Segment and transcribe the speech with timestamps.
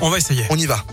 [0.00, 0.44] On va essayer.
[0.48, 0.84] On y va.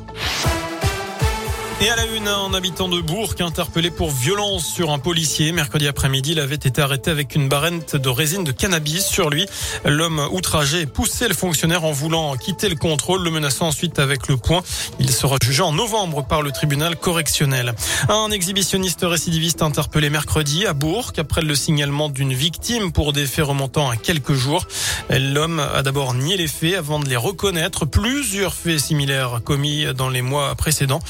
[1.82, 5.52] Et à la une, un habitant de Bourg interpellé pour violence sur un policier.
[5.52, 9.46] Mercredi après-midi, il avait été arrêté avec une barrette de résine de cannabis sur lui.
[9.84, 14.38] L'homme outragé poussait le fonctionnaire en voulant quitter le contrôle, le menaçant ensuite avec le
[14.38, 14.64] poing.
[15.00, 17.76] Il sera jugé en novembre par le tribunal correctionnel.
[18.08, 23.46] Un exhibitionniste récidiviste interpellé mercredi à Bourg après le signalement d'une victime pour des faits
[23.46, 24.66] remontant à quelques jours.
[25.10, 27.86] L'homme a d'abord nié les faits avant de les reconnaître.
[27.86, 31.02] Plusieurs faits similaires commis dans les mois précédents.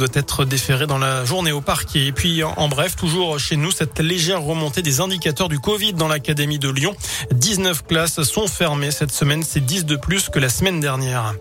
[0.00, 2.06] Doit être déféré dans la journée au parquet.
[2.06, 6.08] Et puis, en bref, toujours chez nous, cette légère remontée des indicateurs du Covid dans
[6.08, 6.94] l'Académie de Lyon.
[7.32, 9.42] 19 classes sont fermées cette semaine.
[9.42, 11.34] C'est 10 de plus que la semaine dernière.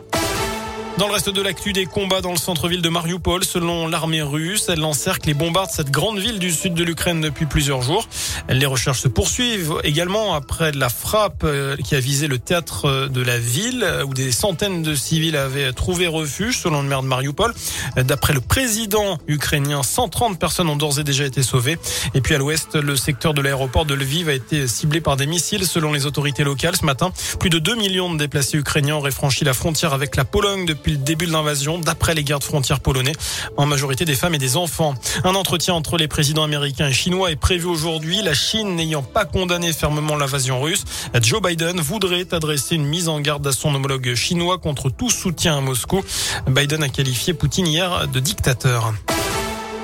[0.99, 4.65] Dans le reste de l'actu des combats dans le centre-ville de Mariupol, selon l'armée russe,
[4.67, 8.05] elle encercle et bombarde cette grande ville du sud de l'Ukraine depuis plusieurs jours.
[8.49, 13.07] Les recherches se poursuivent également après la frappe euh, qui a visé le théâtre euh,
[13.07, 17.07] de la ville où des centaines de civils avaient trouvé refuge selon le maire de
[17.07, 17.53] Mariupol.
[17.95, 21.77] D'après le président ukrainien, 130 personnes ont d'ores et déjà été sauvées.
[22.13, 25.27] Et puis à l'ouest, le secteur de l'aéroport de Lviv a été ciblé par des
[25.27, 27.13] missiles selon les autorités locales ce matin.
[27.39, 30.88] Plus de 2 millions de déplacés ukrainiens auraient franchi la frontière avec la Pologne depuis
[30.89, 33.13] le début de l'invasion, d'après les gardes frontières polonais,
[33.57, 34.93] en majorité des femmes et des enfants.
[35.23, 39.25] Un entretien entre les présidents américains et chinois est prévu aujourd'hui, la Chine n'ayant pas
[39.25, 40.83] condamné fermement l'invasion russe.
[41.21, 45.57] Joe Biden voudrait adresser une mise en garde à son homologue chinois contre tout soutien
[45.57, 46.01] à Moscou.
[46.47, 48.93] Biden a qualifié Poutine hier de dictateur.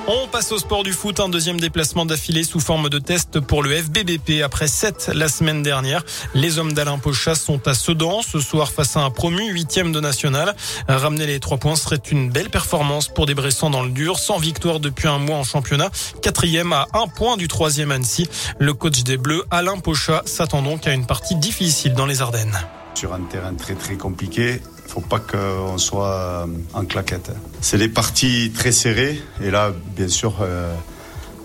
[0.07, 3.63] On passe au sport du foot, un deuxième déplacement d'affilée sous forme de test pour
[3.63, 6.03] le FBBP après 7 la semaine dernière.
[6.35, 9.99] Les hommes d'Alain Pochas sont à Sedan ce soir face à un promu huitième de
[9.99, 10.55] national.
[10.87, 14.37] Ramener les trois points serait une belle performance pour des Bressans dans le dur, sans
[14.37, 15.89] victoire depuis un mois en championnat.
[16.21, 18.29] Quatrième à un point du troisième Annecy.
[18.59, 22.59] Le coach des Bleus, Alain Pochat, s'attend donc à une partie difficile dans les Ardennes.
[22.93, 27.31] Sur un terrain très très compliqué, faut pas qu'on soit en claquette.
[27.61, 30.73] C'est des parties très serrées et là, bien sûr, euh,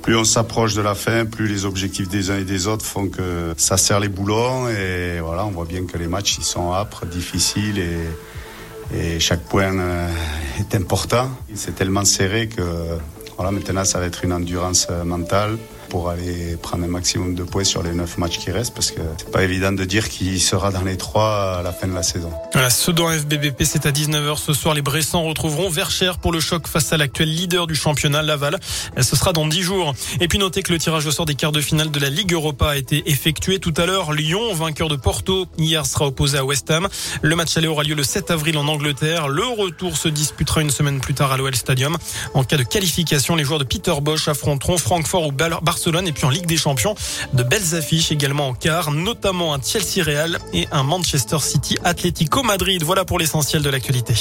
[0.02, 3.08] plus on s'approche de la fin, plus les objectifs des uns et des autres font
[3.08, 6.72] que ça serre les boulons et voilà, on voit bien que les matchs ils sont
[6.72, 10.08] âpres, difficiles et, et chaque point euh,
[10.58, 11.30] est important.
[11.54, 12.62] C'est tellement serré que
[13.36, 15.58] voilà, maintenant ça va être une endurance mentale
[15.90, 19.00] pour aller prendre un maximum de points sur les neuf matchs qui restent parce que
[19.18, 22.04] c'est pas évident de dire qui sera dans les trois à la fin de la
[22.04, 22.32] saison.
[22.52, 24.74] Voilà, Sedan FBBP, c'est à 19h ce soir.
[24.74, 28.58] Les Bressans retrouveront Verchères pour le choc face à l'actuel leader du championnat, Laval.
[28.98, 29.94] Ce sera dans 10 jours.
[30.20, 32.32] Et puis notez que le tirage au sort des quarts de finale de la Ligue
[32.32, 34.12] Europa a été effectué tout à l'heure.
[34.12, 36.88] Lyon, vainqueur de Porto, hier sera opposé à West Ham.
[37.20, 39.28] Le match aller aura lieu le 7 avril en Angleterre.
[39.28, 41.98] Le retour se disputera une semaine plus tard à l'OL Stadium.
[42.34, 45.32] En cas de qualification, les joueurs de Peter Bosch affronteront Francfort ou
[45.80, 46.94] Barcelone et puis en Ligue des Champions,
[47.32, 52.42] de belles affiches également en quart, notamment un Chelsea Real et un Manchester City Atlético
[52.42, 52.82] Madrid.
[52.82, 54.12] Voilà pour l'essentiel de l'actualité.